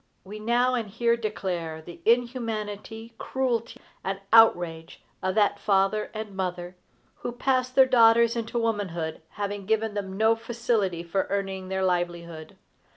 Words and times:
We 0.23 0.39
now 0.39 0.73
and 0.73 0.89
here 0.89 1.15
declare 1.15 1.79
the 1.79 2.01
inhumanity, 2.05 3.13
cruelty, 3.19 3.79
and 4.03 4.19
outrage 4.33 5.03
of 5.21 5.35
that 5.35 5.59
father 5.59 6.09
and 6.11 6.35
mother, 6.35 6.75
who 7.17 7.31
pass 7.31 7.69
their 7.69 7.85
daughters 7.85 8.35
into 8.35 8.57
womanhood, 8.57 9.21
having 9.33 9.67
given 9.67 9.93
them 9.93 10.17
no 10.17 10.35
facility 10.35 11.03
for 11.03 11.27
earning 11.29 11.69
their 11.69 11.85
livelihood. 11.85 12.57